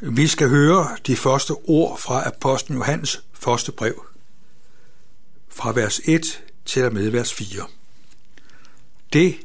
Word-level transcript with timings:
Vi 0.00 0.26
skal 0.26 0.48
høre 0.48 0.96
de 1.06 1.16
første 1.16 1.50
ord 1.50 1.98
fra 1.98 2.26
apostlen 2.26 2.78
Johannes 2.78 3.22
første 3.32 3.72
brev, 3.72 4.06
fra 5.48 5.72
vers 5.72 6.00
1 6.04 6.42
til 6.64 6.84
og 6.84 6.92
med 6.92 7.10
vers 7.10 7.32
4. 7.32 7.66
Det, 9.12 9.36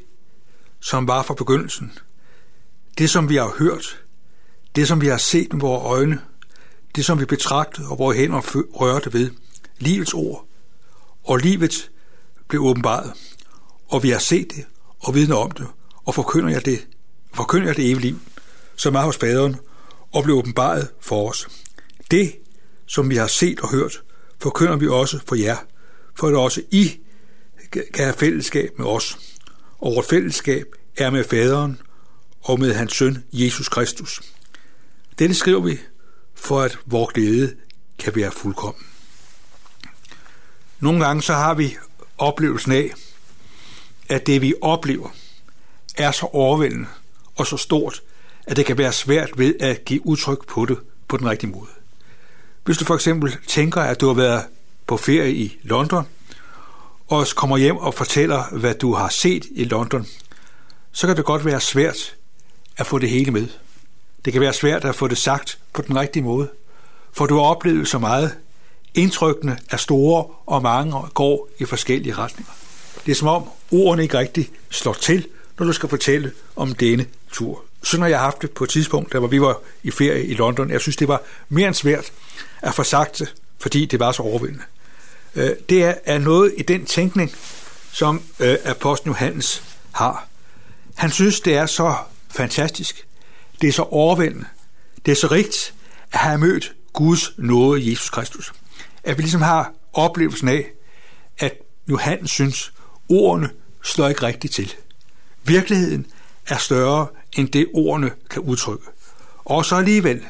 som 0.80 1.08
var 1.08 1.22
fra 1.22 1.34
begyndelsen, 1.34 1.92
det, 2.98 3.10
som 3.10 3.28
vi 3.28 3.36
har 3.36 3.54
hørt, 3.58 4.04
det, 4.76 4.88
som 4.88 5.00
vi 5.00 5.06
har 5.06 5.16
set 5.16 5.52
med 5.52 5.60
vores 5.60 5.82
øjne, 5.84 6.20
det, 6.94 7.04
som 7.04 7.20
vi 7.20 7.24
betragtede 7.24 7.88
og 7.88 7.98
vores 7.98 8.16
hænder 8.16 8.40
rørte 8.74 9.12
ved, 9.12 9.30
livets 9.78 10.14
ord, 10.14 10.46
og 11.24 11.36
livet 11.36 11.90
blev 12.48 12.62
åbenbaret, 12.62 13.12
og 13.88 14.02
vi 14.02 14.10
har 14.10 14.18
set 14.18 14.50
det 14.50 14.64
og 15.00 15.14
vidner 15.14 15.36
om 15.36 15.50
det, 15.50 15.66
og 16.04 16.14
forkynder 16.14 16.50
jeg 16.50 16.64
det, 16.64 16.86
forkynder 17.34 17.66
jeg 17.66 17.76
det 17.76 17.90
evige 17.90 18.00
liv, 18.00 18.20
som 18.76 18.94
er 18.94 19.00
hos 19.00 19.16
faderen, 19.16 19.56
og 20.12 20.24
blev 20.24 20.36
åbenbaret 20.36 20.88
for 21.00 21.30
os. 21.30 21.48
Det, 22.10 22.36
som 22.86 23.10
vi 23.10 23.16
har 23.16 23.26
set 23.26 23.60
og 23.60 23.70
hørt, 23.70 24.02
forkynder 24.38 24.76
vi 24.76 24.88
også 24.88 25.20
for 25.26 25.34
jer, 25.34 25.56
for 26.14 26.28
at 26.28 26.34
også 26.34 26.62
I 26.70 27.00
kan 27.72 28.04
have 28.04 28.14
fællesskab 28.14 28.78
med 28.78 28.86
os. 28.86 29.18
Og 29.78 29.94
vores 29.94 30.06
fællesskab 30.06 30.66
er 30.96 31.10
med 31.10 31.24
faderen 31.24 31.80
og 32.42 32.60
med 32.60 32.74
hans 32.74 32.92
søn, 32.92 33.24
Jesus 33.32 33.68
Kristus. 33.68 34.20
Dette 35.18 35.34
skriver 35.34 35.60
vi, 35.60 35.78
for 36.34 36.60
at 36.60 36.78
vores 36.86 37.12
glæde 37.14 37.56
kan 37.98 38.16
være 38.16 38.30
fuldkommen. 38.30 38.86
Nogle 40.80 41.04
gange 41.04 41.22
så 41.22 41.34
har 41.34 41.54
vi 41.54 41.76
oplevelsen 42.18 42.72
af, 42.72 42.92
at 44.08 44.26
det 44.26 44.42
vi 44.42 44.54
oplever 44.62 45.08
er 45.96 46.12
så 46.12 46.26
overvældende 46.26 46.88
og 47.36 47.46
så 47.46 47.56
stort, 47.56 48.02
at 48.46 48.56
det 48.56 48.66
kan 48.66 48.78
være 48.78 48.92
svært 48.92 49.30
ved 49.36 49.54
at 49.60 49.84
give 49.84 50.06
udtryk 50.06 50.46
på 50.46 50.64
det 50.64 50.78
på 51.08 51.16
den 51.16 51.30
rigtige 51.30 51.50
måde. 51.50 51.70
Hvis 52.64 52.78
du 52.78 52.84
for 52.84 52.94
eksempel 52.94 53.36
tænker, 53.48 53.80
at 53.80 54.00
du 54.00 54.06
har 54.06 54.14
været 54.14 54.44
på 54.86 54.96
ferie 54.96 55.34
i 55.34 55.58
London, 55.62 56.06
og 57.08 57.26
kommer 57.36 57.56
hjem 57.56 57.76
og 57.76 57.94
fortæller, 57.94 58.44
hvad 58.52 58.74
du 58.74 58.94
har 58.94 59.08
set 59.08 59.46
i 59.50 59.64
London, 59.64 60.06
så 60.92 61.06
kan 61.06 61.16
det 61.16 61.24
godt 61.24 61.44
være 61.44 61.60
svært 61.60 62.16
at 62.76 62.86
få 62.86 62.98
det 62.98 63.10
hele 63.10 63.30
med. 63.30 63.48
Det 64.24 64.32
kan 64.32 64.42
være 64.42 64.52
svært 64.52 64.84
at 64.84 64.94
få 64.94 65.08
det 65.08 65.18
sagt 65.18 65.58
på 65.72 65.82
den 65.82 65.96
rigtige 65.96 66.22
måde, 66.22 66.50
for 67.12 67.26
du 67.26 67.34
har 67.34 67.42
oplevet 67.42 67.88
så 67.88 67.98
meget. 67.98 68.36
Indtrykkene 68.94 69.58
er 69.70 69.76
store, 69.76 70.24
og 70.46 70.62
mange 70.62 70.96
går 71.14 71.48
i 71.58 71.64
forskellige 71.64 72.14
retninger. 72.14 72.52
Det 73.06 73.12
er 73.12 73.16
som 73.16 73.28
om 73.28 73.48
ordene 73.72 74.02
ikke 74.02 74.18
rigtig 74.18 74.50
slår 74.70 74.92
til, 74.92 75.26
når 75.58 75.66
du 75.66 75.72
skal 75.72 75.88
fortælle 75.88 76.32
om 76.56 76.74
denne 76.74 77.06
tur. 77.32 77.64
Sådan 77.82 78.02
har 78.02 78.08
jeg 78.08 78.18
haft 78.18 78.42
det 78.42 78.50
på 78.50 78.64
et 78.64 78.70
tidspunkt, 78.70 79.12
der 79.12 79.18
hvor 79.18 79.28
vi 79.28 79.40
var 79.40 79.60
i 79.82 79.90
ferie 79.90 80.26
i 80.26 80.34
London. 80.34 80.70
Jeg 80.70 80.80
synes, 80.80 80.96
det 80.96 81.08
var 81.08 81.22
mere 81.48 81.66
end 81.66 81.74
svært 81.74 82.12
at 82.62 82.74
få 82.74 82.82
sagt 82.82 83.18
det, 83.18 83.34
fordi 83.58 83.86
det 83.86 84.00
var 84.00 84.12
så 84.12 84.22
overvældende. 84.22 84.64
Øh, 85.34 85.50
det 85.68 85.94
er 86.04 86.18
noget 86.18 86.54
i 86.58 86.62
den 86.62 86.86
tænkning, 86.86 87.32
som 87.92 88.22
øh, 88.40 88.56
apostlen 88.64 89.12
Johannes 89.12 89.62
har. 89.92 90.28
Han 90.96 91.10
synes, 91.10 91.40
det 91.40 91.54
er 91.54 91.66
så 91.66 91.94
fantastisk, 92.30 93.06
det 93.60 93.68
er 93.68 93.72
så 93.72 93.82
overvældende, 93.82 94.46
det 95.06 95.12
er 95.12 95.16
så 95.16 95.26
rigtigt, 95.26 95.74
at 96.12 96.18
have 96.18 96.38
mødt 96.38 96.72
Guds 96.92 97.32
nåde 97.36 97.90
Jesus 97.90 98.10
Kristus. 98.10 98.52
At 99.04 99.18
vi 99.18 99.22
ligesom 99.22 99.42
har 99.42 99.72
oplevelsen 99.92 100.48
af, 100.48 100.66
at 101.38 101.52
Johannes 101.88 102.30
synes, 102.30 102.72
ordene 103.08 103.50
slår 103.82 104.08
ikke 104.08 104.22
rigtigt 104.22 104.54
til. 104.54 104.74
Virkeligheden 105.44 106.06
er 106.46 106.56
større 106.56 107.06
end 107.36 107.48
det 107.48 107.66
ordene 107.74 108.10
kan 108.30 108.42
udtrykke. 108.42 108.84
Og 109.44 109.64
så 109.64 109.76
alligevel, 109.76 110.22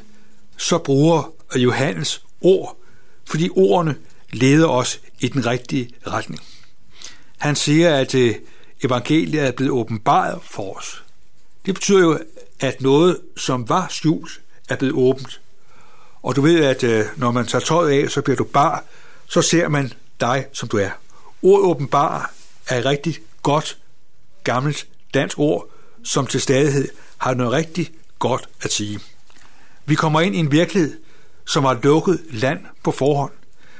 så 0.56 0.78
bruger 0.78 1.32
Johannes 1.56 2.24
ord, 2.40 2.76
fordi 3.24 3.48
ordene 3.56 3.96
leder 4.32 4.68
os 4.68 5.00
i 5.20 5.28
den 5.28 5.46
rigtige 5.46 5.90
retning. 6.06 6.40
Han 7.38 7.56
siger, 7.56 7.96
at 7.96 8.14
øh, 8.14 8.34
evangeliet 8.84 9.46
er 9.46 9.52
blevet 9.52 9.72
åbenbaret 9.72 10.40
for 10.42 10.76
os. 10.76 11.04
Det 11.66 11.74
betyder 11.74 12.00
jo, 12.00 12.18
at 12.60 12.80
noget, 12.80 13.20
som 13.36 13.68
var 13.68 13.86
skjult, 13.90 14.40
er 14.68 14.76
blevet 14.76 14.94
åbent. 14.94 15.40
Og 16.22 16.36
du 16.36 16.40
ved, 16.40 16.64
at 16.64 16.84
øh, 16.84 17.04
når 17.16 17.30
man 17.30 17.46
tager 17.46 17.64
tøjet 17.64 18.02
af, 18.02 18.10
så 18.10 18.22
bliver 18.22 18.36
du 18.36 18.44
bar, 18.44 18.84
så 19.26 19.42
ser 19.42 19.68
man 19.68 19.92
dig, 20.20 20.46
som 20.52 20.68
du 20.68 20.76
er. 20.76 20.90
Ordet 21.42 21.66
åbenbar 21.66 22.32
er 22.68 22.78
et 22.78 22.84
rigtig 22.84 23.18
godt, 23.42 23.78
gammelt 24.44 24.86
dansk 25.14 25.38
ord, 25.38 25.68
som 26.04 26.26
til 26.26 26.40
stadighed 26.40 26.88
har 27.18 27.34
noget 27.34 27.52
rigtig 27.52 27.92
godt 28.18 28.48
at 28.62 28.72
sige. 28.72 29.00
Vi 29.86 29.94
kommer 29.94 30.20
ind 30.20 30.34
i 30.34 30.38
en 30.38 30.52
virkelighed, 30.52 31.00
som 31.46 31.64
har 31.64 31.80
lukket 31.82 32.20
land 32.30 32.60
på 32.84 32.90
forhånd, 32.90 33.32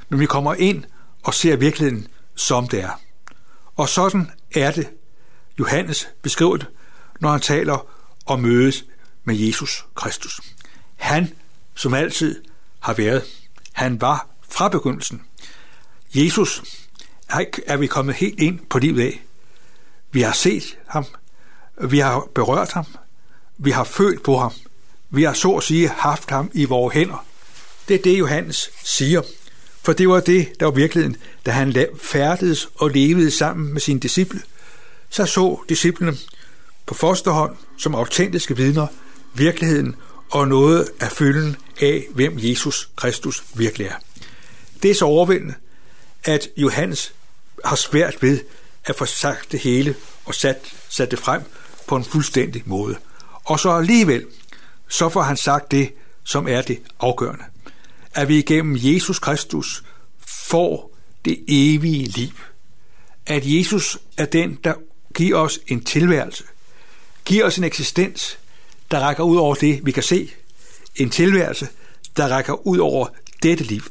men 0.08 0.20
vi 0.20 0.26
kommer 0.26 0.54
ind 0.54 0.84
og 1.22 1.34
ser 1.34 1.56
virkeligheden, 1.56 2.08
som 2.34 2.68
det 2.68 2.80
er. 2.80 3.00
Og 3.76 3.88
sådan 3.88 4.30
er 4.54 4.70
det, 4.70 4.88
Johannes 5.58 6.08
beskriver 6.22 6.56
det, 6.56 6.66
når 7.20 7.30
han 7.30 7.40
taler 7.40 7.86
om 8.26 8.40
mødes 8.40 8.84
med 9.24 9.34
Jesus 9.34 9.84
Kristus. 9.94 10.40
Han, 10.96 11.34
som 11.74 11.94
altid 11.94 12.44
har 12.80 12.94
været, 12.94 13.24
han 13.72 14.00
var 14.00 14.28
fra 14.50 14.68
begyndelsen. 14.68 15.22
Jesus 16.14 16.62
er 17.66 17.76
vi 17.76 17.86
kommet 17.86 18.14
helt 18.14 18.40
ind 18.40 18.58
på 18.70 18.78
livet 18.78 19.02
af. 19.02 19.22
Vi 20.12 20.20
har 20.20 20.32
set 20.32 20.78
ham, 20.86 21.04
vi 21.90 21.98
har 21.98 22.28
berørt 22.34 22.72
ham, 22.72 22.86
vi 23.58 23.70
har 23.70 23.84
følt 23.84 24.22
på 24.22 24.38
ham, 24.38 24.52
vi 25.10 25.22
har 25.22 25.32
så 25.32 25.52
at 25.52 25.62
sige 25.62 25.88
haft 25.88 26.30
ham 26.30 26.50
i 26.54 26.64
vores 26.64 26.94
hænder. 26.94 27.26
Det 27.88 27.94
er 27.94 28.02
det, 28.02 28.18
Johannes 28.18 28.70
siger. 28.84 29.22
For 29.82 29.92
det 29.92 30.08
var 30.08 30.20
det, 30.20 30.60
der 30.60 30.66
var 30.66 30.72
virkeligheden, 30.72 31.16
da 31.46 31.50
han 31.50 31.86
færdedes 32.02 32.68
og 32.74 32.90
levede 32.90 33.30
sammen 33.30 33.72
med 33.72 33.80
sine 33.80 34.00
disciple. 34.00 34.40
Så 35.10 35.26
så 35.26 35.60
disciplene 35.68 36.16
på 36.86 36.94
fosterhånd 36.94 37.56
som 37.78 37.94
autentiske 37.94 38.56
vidner 38.56 38.86
virkeligheden 39.34 39.96
og 40.30 40.48
noget 40.48 40.90
af 41.00 41.12
følgen 41.12 41.56
af, 41.80 42.06
hvem 42.14 42.34
Jesus 42.36 42.90
Kristus 42.96 43.44
virkelig 43.54 43.86
er. 43.86 43.94
Det 44.82 44.90
er 44.90 44.94
så 44.94 45.04
overvældende, 45.04 45.54
at 46.24 46.48
Johannes 46.56 47.14
har 47.64 47.76
svært 47.76 48.22
ved 48.22 48.40
at 48.84 48.96
få 48.96 49.04
sagt 49.04 49.52
det 49.52 49.60
hele 49.60 49.94
og 50.24 50.34
sat, 50.34 50.74
sat 50.88 51.10
det 51.10 51.18
frem 51.18 51.42
på 51.86 51.96
en 51.96 52.04
fuldstændig 52.04 52.62
måde. 52.66 52.96
Og 53.44 53.60
så 53.60 53.70
alligevel, 53.70 54.26
så 54.88 55.08
får 55.08 55.22
han 55.22 55.36
sagt 55.36 55.70
det, 55.70 55.92
som 56.24 56.48
er 56.48 56.62
det 56.62 56.78
afgørende. 57.00 57.44
At 58.14 58.28
vi 58.28 58.38
igennem 58.38 58.76
Jesus 58.78 59.18
Kristus 59.18 59.84
får 60.26 60.96
det 61.24 61.44
evige 61.48 62.04
liv. 62.04 62.32
At 63.26 63.42
Jesus 63.44 63.98
er 64.16 64.24
den, 64.24 64.58
der 64.64 64.74
giver 65.14 65.38
os 65.38 65.60
en 65.66 65.84
tilværelse, 65.84 66.44
giver 67.24 67.44
os 67.44 67.58
en 67.58 67.64
eksistens, 67.64 68.38
der 68.90 68.98
rækker 68.98 69.22
ud 69.22 69.36
over 69.36 69.54
det, 69.54 69.80
vi 69.86 69.90
kan 69.90 70.02
se. 70.02 70.30
En 70.96 71.10
tilværelse, 71.10 71.68
der 72.16 72.28
rækker 72.28 72.66
ud 72.66 72.78
over 72.78 73.06
dette 73.42 73.64
liv. 73.64 73.82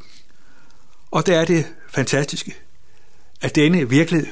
Og 1.12 1.26
der 1.28 1.40
er 1.40 1.46
det 1.46 1.66
fantastiske, 1.90 2.56
at 3.42 3.56
denne 3.56 3.90
virkelighed, 3.90 4.28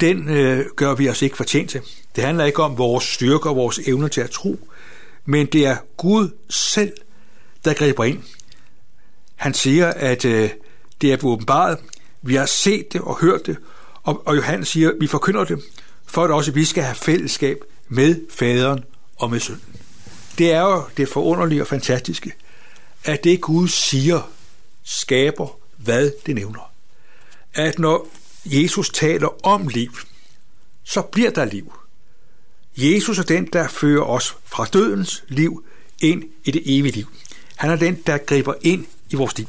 den 0.00 0.28
øh, 0.28 0.66
gør 0.76 0.94
vi 0.94 1.08
os 1.08 1.22
ikke 1.22 1.36
fortjent 1.36 1.70
til. 1.70 1.80
Det 2.16 2.24
handler 2.24 2.44
ikke 2.44 2.62
om 2.62 2.78
vores 2.78 3.04
styrke 3.04 3.48
og 3.48 3.56
vores 3.56 3.78
evne 3.78 4.08
til 4.08 4.20
at 4.20 4.30
tro, 4.30 4.68
men 5.24 5.46
det 5.46 5.66
er 5.66 5.76
Gud 5.96 6.28
selv, 6.50 6.92
der 7.64 7.74
griber 7.74 8.04
ind. 8.04 8.22
Han 9.36 9.54
siger, 9.54 9.86
at 9.86 10.24
øh, 10.24 10.50
det 11.00 11.12
er 11.12 11.24
åbenbaret, 11.24 11.78
vi 12.22 12.34
har 12.34 12.46
set 12.46 12.92
det 12.92 13.00
og 13.00 13.20
hørt 13.20 13.46
det, 13.46 13.56
og, 14.02 14.22
og 14.26 14.36
Johannes 14.36 14.68
siger, 14.68 14.90
at 14.90 14.96
vi 15.00 15.06
forkynder 15.06 15.44
det, 15.44 15.62
for 16.06 16.24
at 16.24 16.30
også 16.30 16.52
vi 16.52 16.64
skal 16.64 16.84
have 16.84 16.94
fællesskab 16.94 17.58
med 17.88 18.20
faderen 18.30 18.84
og 19.16 19.30
med 19.30 19.40
sønnen. 19.40 19.76
Det 20.38 20.52
er 20.52 20.60
jo 20.60 20.82
det 20.96 21.08
forunderlige 21.08 21.60
og 21.60 21.66
fantastiske, 21.66 22.32
at 23.04 23.24
det 23.24 23.40
Gud 23.40 23.68
siger, 23.68 24.30
skaber, 24.82 25.58
hvad 25.76 26.10
det 26.26 26.34
nævner. 26.34 26.72
At 27.54 27.78
når 27.78 28.08
Jesus 28.44 28.90
taler 28.90 29.46
om 29.46 29.68
liv, 29.68 29.92
så 30.84 31.02
bliver 31.02 31.30
der 31.30 31.44
liv. 31.44 31.72
Jesus 32.76 33.18
er 33.18 33.22
den, 33.22 33.48
der 33.52 33.68
fører 33.68 34.04
os 34.04 34.36
fra 34.44 34.64
dødens 34.64 35.24
liv 35.28 35.64
ind 36.00 36.22
i 36.44 36.50
det 36.50 36.62
evige 36.64 36.92
liv. 36.92 37.06
Han 37.56 37.70
er 37.70 37.76
den, 37.76 37.94
der 38.06 38.18
griber 38.18 38.54
ind 38.60 38.86
i 39.10 39.16
vores 39.16 39.38
liv. 39.38 39.46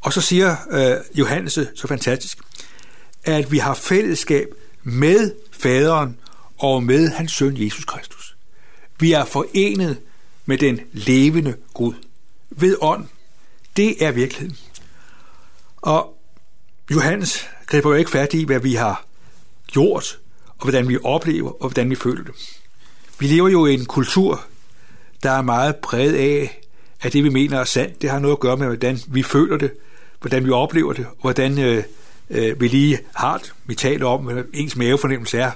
Og 0.00 0.12
så 0.12 0.20
siger 0.20 0.56
øh, 0.70 1.18
Johannes 1.18 1.52
så 1.52 1.86
fantastisk, 1.88 2.38
at 3.24 3.52
vi 3.52 3.58
har 3.58 3.74
fællesskab 3.74 4.48
med 4.82 5.34
faderen 5.50 6.16
og 6.58 6.82
med 6.82 7.08
hans 7.08 7.32
søn 7.32 7.64
Jesus 7.64 7.84
Kristus. 7.84 8.36
Vi 9.00 9.12
er 9.12 9.24
forenet 9.24 9.98
med 10.46 10.58
den 10.58 10.80
levende 10.92 11.56
Gud 11.74 11.94
ved 12.50 12.76
ånd. 12.80 13.06
Det 13.76 14.04
er 14.04 14.10
virkeligheden. 14.10 14.56
Og 15.76 16.18
Johannes 16.90 17.48
griber 17.66 17.90
jo 17.90 17.96
ikke 17.96 18.10
fat 18.10 18.34
i, 18.34 18.44
hvad 18.44 18.60
vi 18.60 18.74
har 18.74 19.06
gjort, 19.66 20.19
og 20.60 20.62
hvordan 20.62 20.88
vi 20.88 20.98
oplever, 21.04 21.50
og 21.50 21.68
hvordan 21.68 21.90
vi 21.90 21.94
føler 21.94 22.24
det. 22.24 22.34
Vi 23.18 23.26
lever 23.26 23.48
jo 23.48 23.66
i 23.66 23.74
en 23.74 23.86
kultur, 23.86 24.44
der 25.22 25.30
er 25.30 25.42
meget 25.42 25.76
præget 25.76 26.14
af, 26.14 26.60
at 27.00 27.12
det 27.12 27.24
vi 27.24 27.28
mener 27.28 27.58
er 27.58 27.64
sandt, 27.64 28.02
det 28.02 28.10
har 28.10 28.18
noget 28.18 28.34
at 28.36 28.40
gøre 28.40 28.56
med, 28.56 28.66
hvordan 28.66 28.98
vi 29.08 29.22
føler 29.22 29.56
det, 29.56 29.72
hvordan 30.20 30.44
vi 30.44 30.50
oplever 30.50 30.92
det, 30.92 31.06
hvordan 31.20 31.58
øh, 31.58 31.84
øh, 32.30 32.60
vi 32.60 32.68
lige 32.68 32.98
har 33.14 33.38
det. 33.38 33.52
Vi 33.64 33.74
taler 33.74 34.06
om, 34.06 34.24
hvad 34.24 34.44
ens 34.54 34.76
mavefornemmelse 34.76 35.38
er 35.38 35.50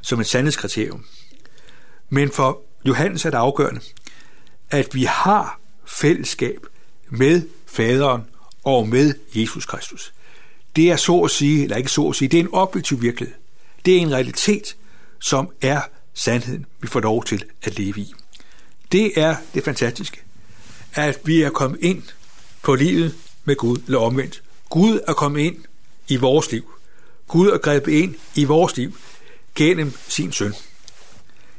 som 0.00 0.20
et 0.20 0.26
sandhedskriterium. 0.26 1.04
Men 2.10 2.30
for 2.30 2.60
Johannes 2.84 3.24
er 3.24 3.30
det 3.30 3.38
afgørende, 3.38 3.80
at 4.70 4.94
vi 4.94 5.04
har 5.04 5.60
fællesskab 5.86 6.66
med 7.08 7.42
faderen 7.66 8.22
og 8.64 8.88
med 8.88 9.14
Jesus 9.34 9.66
Kristus. 9.66 10.12
Det 10.76 10.90
er 10.90 10.96
så 10.96 11.20
at 11.20 11.30
sige, 11.30 11.62
eller 11.62 11.76
ikke 11.76 11.90
så 11.90 12.08
at 12.08 12.16
sige, 12.16 12.28
det 12.28 12.40
er 12.40 12.42
en 12.44 12.50
objektiv 12.52 13.02
virkelighed. 13.02 13.36
Det 13.86 13.96
er 13.96 14.00
en 14.00 14.12
realitet, 14.12 14.76
som 15.20 15.50
er 15.62 15.80
sandheden, 16.14 16.66
vi 16.80 16.88
får 16.88 17.00
lov 17.00 17.24
til 17.24 17.44
at 17.62 17.78
leve 17.78 18.00
i. 18.00 18.14
Det 18.92 19.12
er 19.16 19.36
det 19.54 19.64
fantastiske, 19.64 20.20
at 20.94 21.20
vi 21.24 21.42
er 21.42 21.50
kommet 21.50 21.80
ind 21.82 22.02
på 22.62 22.74
livet 22.74 23.14
med 23.44 23.56
Gud, 23.56 23.76
eller 23.86 23.98
omvendt. 23.98 24.42
Gud 24.68 25.00
er 25.08 25.12
kommet 25.12 25.40
ind 25.40 25.56
i 26.08 26.16
vores 26.16 26.52
liv. 26.52 26.72
Gud 27.28 27.48
er 27.48 27.58
grebet 27.58 27.92
ind 27.92 28.14
i 28.34 28.44
vores 28.44 28.76
liv 28.76 28.96
gennem 29.54 29.92
sin 30.08 30.32
søn. 30.32 30.54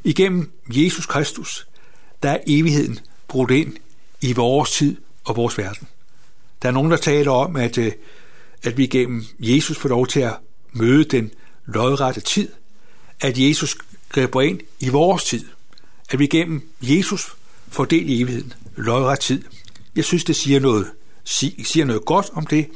Igennem 0.04 0.52
Jesus 0.70 1.06
Kristus, 1.06 1.68
der 2.24 2.30
er 2.30 2.40
evigheden 2.48 3.00
brudt 3.28 3.52
ind 3.52 3.76
i 4.22 4.34
vores 4.34 4.72
tid 4.72 4.98
og 5.24 5.36
vores 5.36 5.58
verden. 5.58 5.88
Der 6.62 6.68
er 6.68 6.74
nogen, 6.74 6.92
der 6.92 6.98
taler 6.98 7.32
om, 7.32 7.56
at, 7.56 7.78
øh, 7.78 7.92
at 8.64 8.78
vi 8.78 8.88
gennem 8.88 9.26
Jesus 9.40 9.78
får 9.78 9.90
lov 9.90 10.08
til 10.08 10.20
at 10.20 10.38
møde 10.74 11.04
den 11.04 11.32
lodrette 11.68 12.22
tid, 12.22 12.50
at 13.22 13.38
Jesus 13.38 13.78
griber 14.10 14.42
ind 14.42 14.60
i 14.80 14.90
vores 14.90 15.24
tid, 15.24 15.46
at 16.10 16.20
vi 16.20 16.28
gennem 16.28 16.70
Jesus 16.82 17.28
får 17.70 17.86
del 17.86 18.10
i 18.10 18.22
evigheden, 18.22 18.54
lodret 18.76 19.20
tid. 19.20 19.44
Jeg 19.96 20.06
synes, 20.06 20.24
det 20.24 20.36
siger 20.36 20.60
noget, 20.60 20.92
siger 21.26 21.86
noget 21.86 22.06
godt 22.06 22.30
om 22.34 22.48
det, 22.48 22.70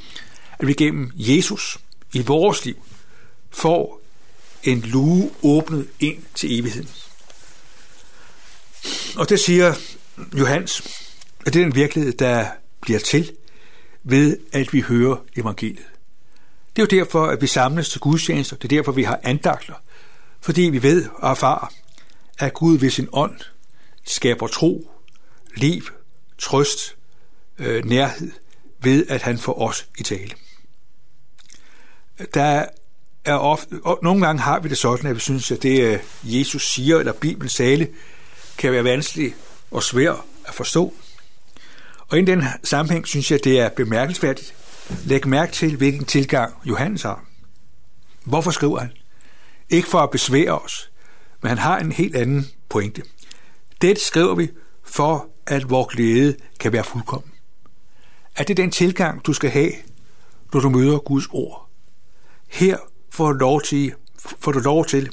at 0.59 0.67
vi 0.67 0.73
gennem 0.73 1.11
Jesus 1.15 1.77
i 2.13 2.21
vores 2.21 2.65
liv 2.65 2.75
får 3.51 4.01
en 4.63 4.79
lue 4.81 5.31
åbnet 5.43 5.87
ind 5.99 6.23
til 6.35 6.59
evigheden. 6.59 6.89
Og 9.15 9.29
det 9.29 9.39
siger 9.39 9.73
Johannes, 10.33 10.81
at 11.45 11.53
det 11.53 11.59
er 11.59 11.63
den 11.63 11.75
virkelighed, 11.75 12.13
der 12.13 12.45
bliver 12.81 12.99
til 12.99 13.31
ved, 14.03 14.37
at 14.51 14.73
vi 14.73 14.79
hører 14.79 15.15
evangeliet. 15.35 15.85
Det 16.75 16.81
er 16.81 16.95
jo 16.95 16.99
derfor, 16.99 17.25
at 17.25 17.41
vi 17.41 17.47
samles 17.47 17.89
til 17.89 18.01
gudstjenester. 18.01 18.55
Det 18.55 18.63
er 18.63 18.77
derfor, 18.77 18.91
vi 18.91 19.03
har 19.03 19.19
andagter. 19.23 19.73
Fordi 20.41 20.61
vi 20.61 20.83
ved 20.83 21.05
og 21.15 21.31
erfarer, 21.31 21.73
at 22.39 22.53
Gud 22.53 22.77
ved 22.77 22.89
sin 22.89 23.07
ånd 23.11 23.39
skaber 24.03 24.47
tro, 24.47 24.91
liv, 25.55 25.81
trøst, 26.37 26.95
øh, 27.57 27.85
nærhed 27.85 28.31
ved, 28.79 29.05
at 29.09 29.21
han 29.21 29.37
får 29.37 29.61
os 29.61 29.87
i 29.97 30.03
tale. 30.03 30.31
Der 32.33 32.65
er 33.25 33.35
ofte, 33.35 33.79
og 33.83 33.99
nogle 34.03 34.25
gange 34.25 34.41
har 34.41 34.59
vi 34.59 34.69
det 34.69 34.77
sådan, 34.77 35.09
at 35.09 35.15
vi 35.15 35.19
synes, 35.19 35.51
at 35.51 35.63
det 35.63 35.81
øh, 35.81 35.99
Jesus 36.23 36.73
siger, 36.73 36.99
eller 36.99 37.13
Bibelens 37.13 37.55
tale, 37.55 37.87
kan 38.57 38.71
være 38.71 38.83
vanskeligt 38.83 39.35
og 39.71 39.83
svært 39.83 40.17
at 40.45 40.53
forstå. 40.53 40.93
Og 42.07 42.19
i 42.19 42.25
den 42.25 42.43
sammenhæng 42.63 43.07
synes 43.07 43.31
jeg, 43.31 43.43
det 43.43 43.59
er 43.59 43.69
bemærkelsesværdigt. 43.69 44.53
Læg 45.05 45.27
mærke 45.27 45.51
til, 45.51 45.77
hvilken 45.77 46.05
tilgang 46.05 46.53
Johannes 46.65 47.01
har. 47.01 47.25
Hvorfor 48.25 48.51
skriver 48.51 48.79
han? 48.79 48.91
Ikke 49.69 49.87
for 49.87 49.99
at 49.99 50.09
besvære 50.09 50.59
os, 50.59 50.91
men 51.41 51.49
han 51.49 51.57
har 51.57 51.79
en 51.79 51.91
helt 51.91 52.15
anden 52.15 52.47
pointe. 52.69 53.01
Det 53.81 53.99
skriver 53.99 54.35
vi 54.35 54.49
for, 54.83 55.29
at 55.47 55.69
vores 55.69 55.95
glæde 55.95 56.35
kan 56.59 56.73
være 56.73 56.83
fuldkommen. 56.83 57.31
Er 58.35 58.43
det 58.43 58.57
den 58.57 58.71
tilgang, 58.71 59.25
du 59.25 59.33
skal 59.33 59.49
have, 59.49 59.71
når 60.53 60.59
du 60.59 60.69
møder 60.69 60.97
Guds 60.97 61.27
ord? 61.31 61.69
Her 62.47 62.77
får 63.09 63.31
du 63.31 63.37
lov 63.37 63.61
til, 63.61 63.93
får 64.39 64.51
du 64.51 64.59
lov 64.59 64.85
til 64.85 65.09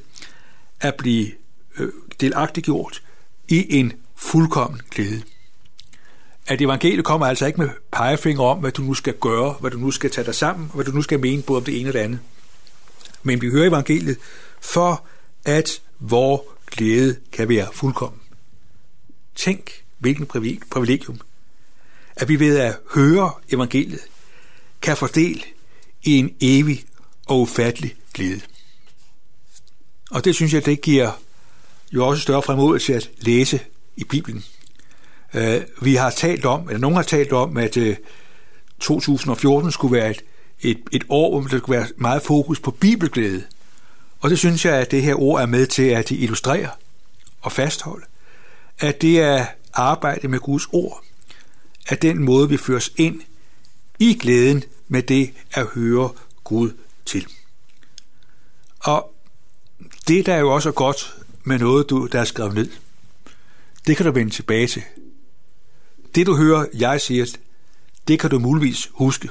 at 0.81 0.95
blive 0.99 1.31
øh, 1.79 1.93
delagtiggjort 2.21 3.03
i 3.49 3.79
en 3.79 3.93
fuldkommen 4.17 4.81
glæde. 4.91 5.23
At 6.49 6.61
evangeliet 6.61 7.05
kommer 7.05 7.27
altså 7.27 7.47
ikke 7.47 7.61
med 7.61 7.69
pegefinger 7.93 8.43
om, 8.43 8.59
hvad 8.59 8.73
du 8.73 8.83
nu 8.83 8.95
skal 8.95 9.15
gøre, 9.15 9.53
hvad 9.61 9.71
du 9.71 9.79
nu 9.79 9.91
skal 9.91 10.11
tage 10.11 10.25
dig 10.25 10.35
sammen, 10.35 10.69
og 10.69 10.75
hvad 10.75 10.85
du 10.85 10.91
nu 10.91 11.03
skal 11.03 11.21
mene 11.21 11.43
både 11.43 11.59
om 11.59 11.65
det 11.65 11.81
ene 11.81 11.91
og 11.91 11.93
det 11.93 11.99
andet. 11.99 12.21
Men 13.23 13.41
vi 13.41 13.51
hører 13.51 13.69
evangeliet 13.69 14.17
for, 14.61 15.07
at 15.45 15.83
vor 15.99 16.45
glæde 16.71 17.17
kan 17.33 17.49
være 17.49 17.69
fuldkommen. 17.73 18.21
Tænk, 19.37 19.85
hvilken 19.99 20.27
privilegium, 20.71 21.21
at 22.17 22.29
vi 22.29 22.41
ved 22.41 22.59
at 22.59 22.77
høre 22.95 23.33
evangeliet, 23.53 24.01
kan 24.83 24.97
fordele 24.97 25.43
i 26.03 26.19
en 26.19 26.35
evig 26.41 26.85
og 27.27 27.41
ufattelig 27.41 27.97
glæde. 28.15 28.41
Og 30.11 30.25
det 30.25 30.35
synes 30.35 30.53
jeg, 30.53 30.67
det 30.67 30.81
giver 30.81 31.11
jo 31.93 32.07
også 32.07 32.23
større 32.23 32.43
fremmod 32.43 32.79
til 32.79 32.93
at 32.93 33.11
læse 33.19 33.61
i 33.97 34.05
Bibelen. 34.05 34.45
Øh, 35.35 35.61
vi 35.83 35.95
har 35.95 36.11
talt 36.11 36.45
om, 36.45 36.69
eller 36.69 36.81
nogen 36.81 36.97
har 36.97 37.03
talt 37.03 37.33
om, 37.33 37.57
at 37.57 37.77
øh, 37.77 37.97
2014 38.81 39.73
skulle 39.73 39.97
være 39.97 40.11
et, 40.11 40.23
et, 40.61 40.81
et 40.93 41.05
år, 41.09 41.41
hvor 41.41 41.49
der 41.49 41.59
skulle 41.59 41.79
være 41.79 41.89
meget 41.97 42.23
fokus 42.23 42.61
på 42.61 42.71
bibelglæde. 42.71 43.45
Og 44.21 44.31
det 44.31 44.39
synes 44.39 44.65
jeg, 44.65 44.75
at 44.75 44.91
det 44.91 45.03
her 45.03 45.15
ord 45.15 45.43
er 45.43 45.47
med 45.47 45.67
til 45.67 45.83
at 45.83 46.11
illustrere 46.11 46.71
og 47.41 47.53
fastholde, 47.53 48.05
at 48.79 49.03
det 49.03 49.21
er 49.21 49.47
arbejde 49.73 50.29
med 50.29 50.39
Guds 50.39 50.67
ord, 50.73 51.05
at 51.89 52.03
den 52.03 52.25
måde, 52.25 52.49
vi 52.49 52.57
føres 52.57 52.93
ind 52.97 53.21
i 53.99 54.15
glæden 54.15 54.65
med 54.89 55.03
det 55.03 55.33
at 55.53 55.67
høre 55.67 56.11
Gud 56.45 56.71
til. 57.07 57.27
Og 58.81 59.15
det, 60.09 60.27
der 60.27 60.35
er 60.35 60.39
jo 60.39 60.55
også 60.55 60.73
godt 60.73 61.15
med 61.45 61.59
noget, 61.59 61.91
du, 61.91 62.07
der 62.07 62.21
er 62.21 62.25
skrevet 62.25 62.55
ned, 62.55 62.71
det 63.87 63.97
kan 63.97 64.07
du 64.07 64.13
vende 64.13 64.33
tilbage 64.33 64.67
til. 64.67 64.83
Det, 66.19 66.27
du 66.27 66.37
hører, 66.37 66.67
jeg 66.75 67.01
siger, 67.01 67.37
det 68.09 68.21
kan 68.21 68.31
du 68.31 68.39
muligvis 68.39 68.91
huske. 68.93 69.29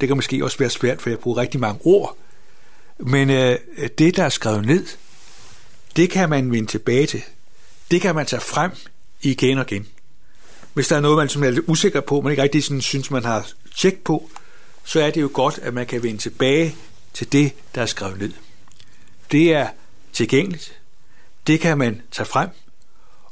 Det 0.00 0.08
kan 0.08 0.16
måske 0.16 0.44
også 0.44 0.58
være 0.58 0.70
svært, 0.70 1.02
for 1.02 1.10
jeg 1.10 1.18
bruger 1.18 1.38
rigtig 1.40 1.60
mange 1.60 1.80
ord. 1.84 2.16
Men 2.98 3.30
øh, 3.30 3.58
det, 3.98 4.16
der 4.16 4.24
er 4.24 4.28
skrevet 4.28 4.66
ned, 4.66 4.86
det 5.96 6.10
kan 6.10 6.28
man 6.28 6.52
vende 6.52 6.68
tilbage 6.68 7.06
til. 7.06 7.22
Det 7.90 8.00
kan 8.00 8.14
man 8.14 8.26
tage 8.26 8.40
frem 8.40 8.70
igen 9.22 9.58
og 9.58 9.72
igen. 9.72 9.86
Hvis 10.74 10.88
der 10.88 10.96
er 10.96 11.00
noget, 11.00 11.16
man 11.16 11.28
som 11.28 11.44
er 11.44 11.50
lidt 11.50 11.64
usikker 11.68 12.00
på, 12.00 12.20
man 12.20 12.30
ikke 12.30 12.42
rigtig 12.42 12.64
sådan, 12.64 12.80
synes, 12.80 13.10
man 13.10 13.24
har 13.24 13.50
tjek 13.76 14.04
på, 14.04 14.30
så 14.84 15.00
er 15.00 15.10
det 15.10 15.20
jo 15.20 15.30
godt, 15.32 15.58
at 15.62 15.74
man 15.74 15.86
kan 15.86 16.02
vende 16.02 16.20
tilbage 16.20 16.76
til 17.14 17.32
det, 17.32 17.52
der 17.74 17.82
er 17.82 17.86
skrevet 17.86 18.18
ned. 18.18 18.32
Det 19.32 19.52
er 19.52 19.68
tilgængeligt. 20.12 20.80
Det 21.46 21.60
kan 21.60 21.78
man 21.78 22.02
tage 22.12 22.26
frem, 22.26 22.48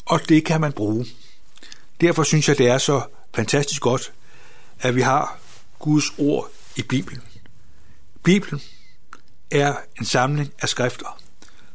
og 0.04 0.28
det 0.28 0.44
kan 0.44 0.60
man 0.60 0.72
bruge. 0.72 1.06
Derfor 2.00 2.22
synes 2.22 2.48
jeg, 2.48 2.58
det 2.58 2.68
er 2.68 2.78
så 2.78 3.02
fantastisk 3.34 3.82
godt, 3.82 4.12
at 4.80 4.94
vi 4.94 5.00
har 5.00 5.38
Guds 5.78 6.04
ord 6.18 6.50
i 6.76 6.82
Bibelen. 6.82 7.22
Bibelen 8.22 8.62
er 9.50 9.74
en 9.98 10.04
samling 10.04 10.52
af 10.58 10.68
skrifter, 10.68 11.20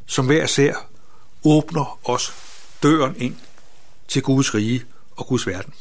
som 0.06 0.26
hver 0.26 0.46
ser 0.46 0.74
åbner 1.44 2.00
os 2.04 2.32
døren 2.82 3.14
ind 3.16 3.36
til 4.08 4.22
Guds 4.22 4.54
rige 4.54 4.84
og 5.16 5.26
Guds 5.26 5.46
verden. 5.46 5.72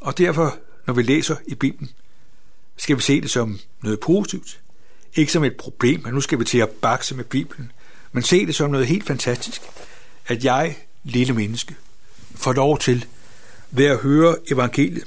Og 0.00 0.18
derfor, 0.18 0.58
når 0.86 0.94
vi 0.94 1.02
læser 1.02 1.36
i 1.46 1.54
Bibelen, 1.54 1.90
skal 2.76 2.96
vi 2.96 3.02
se 3.02 3.20
det 3.20 3.30
som 3.30 3.58
noget 3.82 4.00
positivt. 4.00 4.60
Ikke 5.14 5.32
som 5.32 5.44
et 5.44 5.56
problem, 5.56 6.06
at 6.06 6.14
nu 6.14 6.20
skal 6.20 6.38
vi 6.38 6.44
til 6.44 6.58
at 6.58 6.70
bakse 6.70 7.14
med 7.14 7.24
Bibelen, 7.24 7.72
men 8.12 8.22
se 8.22 8.46
det 8.46 8.54
som 8.54 8.70
noget 8.70 8.86
helt 8.86 9.06
fantastisk, 9.06 9.62
at 10.26 10.44
jeg, 10.44 10.76
lille 11.04 11.32
menneske, 11.32 11.76
får 12.34 12.52
lov 12.52 12.78
til 12.78 13.06
ved 13.70 13.86
at 13.86 13.98
høre 13.98 14.36
evangeliet, 14.50 15.04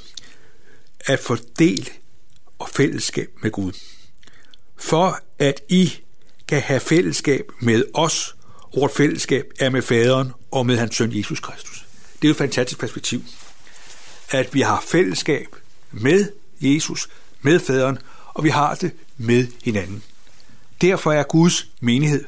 at 1.05 1.19
fordele 1.19 1.85
og 2.59 2.69
fællesskab 2.69 3.29
med 3.41 3.51
Gud. 3.51 3.71
For 4.77 5.19
at 5.39 5.61
I 5.69 5.93
kan 6.47 6.61
have 6.61 6.79
fællesskab 6.79 7.51
med 7.59 7.83
os, 7.93 8.35
og 8.55 8.81
vort 8.81 8.91
fællesskab 8.91 9.45
er 9.59 9.69
med 9.69 9.81
faderen 9.81 10.31
og 10.51 10.65
med 10.65 10.77
hans 10.77 10.95
søn 10.95 11.17
Jesus 11.17 11.39
Kristus. 11.39 11.85
Det 12.21 12.23
er 12.23 12.29
jo 12.29 12.31
et 12.31 12.37
fantastisk 12.37 12.79
perspektiv, 12.79 13.23
at 14.29 14.53
vi 14.53 14.61
har 14.61 14.83
fællesskab 14.87 15.55
med 15.91 16.31
Jesus, 16.61 17.09
med 17.41 17.59
faderen, 17.59 17.97
og 18.27 18.43
vi 18.43 18.49
har 18.49 18.75
det 18.75 18.91
med 19.17 19.47
hinanden. 19.63 20.03
Derfor 20.81 21.13
er 21.13 21.23
Guds 21.23 21.67
menighed 21.79 22.25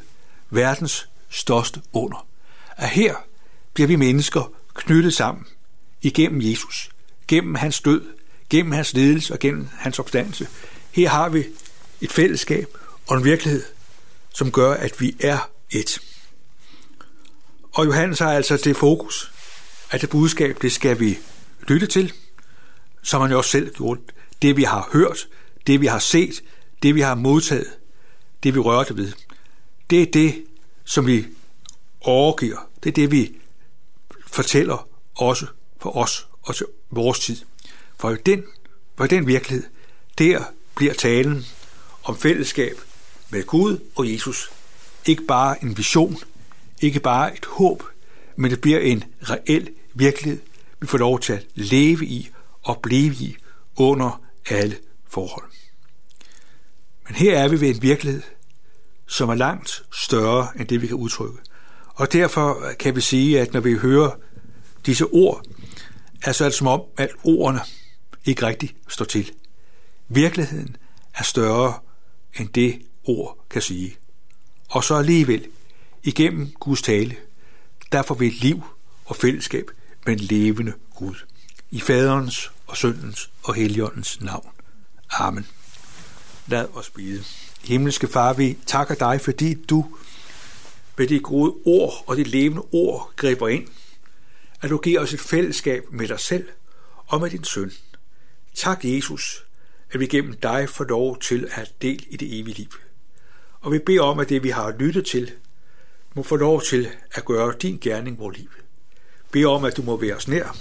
verdens 0.50 1.10
største 1.30 1.82
under. 1.94 2.28
At 2.78 2.90
her 2.90 3.16
bliver 3.74 3.88
vi 3.88 3.96
mennesker 3.96 4.54
knyttet 4.74 5.14
sammen 5.14 5.46
igennem 6.04 6.42
Jesus, 6.42 6.90
gennem 7.28 7.56
hans 7.56 7.82
død, 7.82 8.02
gennem 8.50 8.72
hans 8.72 8.94
ledelse 8.94 9.34
og 9.34 9.40
gennem 9.40 9.70
hans 9.72 10.00
opstandelse. 10.00 10.48
Her 10.92 11.10
har 11.10 11.30
vi 11.30 11.44
et 12.02 12.12
fællesskab 12.12 12.68
og 13.08 13.18
en 13.18 13.24
virkelighed, 13.24 13.64
som 14.34 14.52
gør, 14.52 14.74
at 14.74 15.02
vi 15.02 15.16
er 15.20 15.50
et. 15.72 16.02
Og 17.72 17.86
Johannes 17.86 18.20
har 18.20 18.34
altså 18.34 18.58
det 18.58 18.78
fokus, 18.78 19.32
at 19.92 20.02
det 20.02 20.10
budskab, 20.10 20.62
det 20.62 20.72
skal 20.72 21.00
vi 21.00 21.18
lytte 21.68 21.88
til, 21.88 22.14
som 23.04 23.22
han 23.22 23.32
jo 23.32 23.38
også 23.38 23.50
selv 23.50 23.76
gjorde. 23.76 24.02
Det 24.42 24.58
vi 24.58 24.64
har 24.64 24.90
hørt, 24.94 25.28
det 25.68 25.82
vi 25.82 25.86
har 25.86 26.00
set, 26.00 26.44
det 26.84 26.96
vi 26.96 27.02
har 27.02 27.16
modtaget, 27.16 27.68
det 28.44 28.56
vi 28.56 28.60
rørte 28.60 28.98
ved, 28.98 29.12
det 29.90 30.02
er 30.02 30.12
det, 30.12 30.46
som 30.84 31.08
vi 31.08 31.26
overgiver. 32.02 32.70
Det 32.84 32.90
er 32.90 32.94
det, 32.94 33.12
vi 33.12 33.36
fortæller 34.28 34.88
også 35.16 35.46
for 35.84 35.98
os 35.98 36.28
og 36.42 36.56
til 36.56 36.66
vores 36.92 37.20
tid. 37.20 37.38
For 37.98 38.12
i 38.12 38.18
den, 38.26 38.44
for 38.98 39.06
i 39.06 39.08
den 39.08 39.28
virkelighed, 39.28 39.64
der 40.18 40.44
bliver 40.76 40.94
talen 40.94 41.46
om 42.04 42.18
fællesskab 42.18 42.78
med 43.30 43.44
Gud 43.44 43.80
og 43.96 44.12
Jesus 44.14 44.52
ikke 45.06 45.24
bare 45.24 45.64
en 45.64 45.78
vision, 45.78 46.18
ikke 46.82 47.00
bare 47.00 47.38
et 47.38 47.46
håb, 47.46 47.84
men 48.36 48.52
det 48.52 48.62
bliver 48.62 48.80
en 48.80 49.04
reel 49.22 49.70
virkelighed, 49.94 50.42
vi 50.80 50.88
får 50.88 50.98
lov 50.98 51.20
til 51.20 51.34
at 51.34 51.46
leve 51.56 52.06
i 52.06 52.30
og 52.62 52.80
blive 52.84 53.14
i 53.14 53.36
under 53.76 54.22
alle 54.50 54.78
forhold. 55.10 55.50
Men 57.08 57.16
her 57.16 57.40
er 57.40 57.48
vi 57.48 57.62
ved 57.62 57.76
en 57.76 57.82
virkelighed, 57.82 58.22
som 59.08 59.30
er 59.30 59.36
langt 59.36 59.84
større 59.94 60.48
end 60.60 60.68
det, 60.68 60.82
vi 60.82 60.88
kan 60.88 60.96
udtrykke. 60.96 61.38
Og 61.88 62.14
derfor 62.14 62.72
kan 62.80 62.96
vi 62.96 63.02
sige, 63.02 63.42
at 63.42 63.54
når 63.54 63.60
vi 63.60 63.74
hører 63.74 64.12
disse 64.86 65.06
ord, 65.06 65.46
så 66.32 66.44
er 66.44 66.50
det 66.50 66.58
som 66.58 66.68
om, 66.68 66.82
at 66.98 67.10
ordene 67.24 67.62
ikke 68.26 68.46
rigtig 68.46 68.76
står 68.88 69.06
til. 69.06 69.32
Virkeligheden 70.08 70.78
er 71.14 71.24
større 71.24 71.80
end 72.40 72.50
det 72.50 72.82
ord 73.04 73.46
kan 73.50 73.62
sige. 73.62 73.98
Og 74.70 74.84
så 74.84 74.96
alligevel, 74.96 75.46
igennem 76.04 76.52
Guds 76.60 76.82
tale, 76.82 77.16
der 77.92 78.02
får 78.02 78.16
vi 78.16 78.28
et 78.28 78.42
liv 78.42 78.64
og 79.06 79.16
fællesskab 79.16 79.72
med 80.06 80.14
en 80.14 80.20
levende 80.20 80.74
Gud. 80.96 81.16
I 81.72 81.80
faderens 81.80 82.52
og 82.68 82.78
søndens 82.78 83.30
og 83.44 83.54
heligåndens 83.54 84.22
navn. 84.22 84.50
Amen. 85.10 85.48
Lad 86.48 86.66
os 86.74 86.90
bede. 86.90 87.24
Himmelske 87.64 88.08
Far, 88.08 88.34
vi 88.34 88.58
takker 88.66 88.96
dig, 88.96 89.22
fordi 89.22 89.54
du 89.54 89.86
med 90.98 91.08
dit 91.08 91.24
gode 91.24 91.54
ord 91.66 92.04
og 92.08 92.18
dit 92.18 92.28
levende 92.28 92.62
ord 92.72 93.12
griber 93.16 93.48
ind, 93.48 93.68
at 94.64 94.70
du 94.70 94.78
giver 94.78 95.00
os 95.00 95.14
et 95.14 95.20
fællesskab 95.20 95.84
med 95.92 96.08
dig 96.08 96.20
selv 96.20 96.48
og 97.08 97.22
med 97.22 97.30
din 97.30 97.44
søn. 97.44 97.72
Tak, 98.56 98.80
Jesus, 98.84 99.46
at 99.92 100.00
vi 100.00 100.08
gennem 100.08 100.34
dig 100.34 100.70
får 100.70 100.84
lov 100.84 101.20
til 101.20 101.46
at 101.46 101.52
have 101.52 101.68
del 101.82 102.06
i 102.10 102.18
det 102.18 102.40
evige 102.40 102.58
liv. 102.58 102.70
Og 103.62 103.72
vi 103.72 103.80
beder 103.80 104.02
om, 104.02 104.20
at 104.20 104.30
det, 104.30 104.44
vi 104.44 104.50
har 104.50 104.76
lyttet 104.80 105.06
til, 105.06 105.32
må 106.16 106.24
få 106.24 106.36
lov 106.36 106.62
til 106.62 106.90
at 107.12 107.26
gøre 107.26 107.54
din 107.62 107.78
gerning 107.82 108.20
vores 108.20 108.38
liv. 108.38 108.50
Bed 109.32 109.46
om, 109.46 109.66
at 109.66 109.78
du 109.78 109.82
må 109.82 109.98
være 109.98 110.16
os 110.16 110.28
nær. 110.28 110.58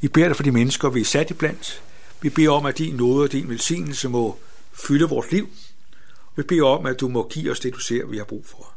Vi 0.00 0.08
beder 0.08 0.26
dig 0.26 0.36
for 0.36 0.42
de 0.42 0.52
mennesker, 0.52 0.90
vi 0.90 1.00
er 1.00 1.04
sat 1.04 1.30
i 1.30 1.34
blandt. 1.34 1.82
Vi 2.22 2.30
beder 2.30 2.50
om, 2.50 2.66
at 2.66 2.78
din 2.78 2.94
nåde 2.94 3.24
og 3.24 3.32
din 3.32 3.48
velsignelse 3.48 4.08
må 4.08 4.38
fylde 4.72 5.08
vores 5.08 5.30
liv. 5.30 5.48
Vi 6.36 6.42
beder 6.42 6.66
om, 6.66 6.86
at 6.86 7.00
du 7.00 7.08
må 7.08 7.28
give 7.28 7.50
os 7.50 7.60
det, 7.60 7.74
du 7.74 7.78
ser, 7.78 8.06
vi 8.06 8.16
har 8.16 8.24
brug 8.24 8.46
for. 8.46 8.74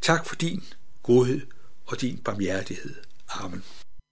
Tak 0.00 0.26
for 0.26 0.36
din 0.36 0.62
godhed 1.02 1.40
og 1.86 2.00
din 2.00 2.18
barmhjertighed. 2.18 2.94
Amen. 3.40 3.81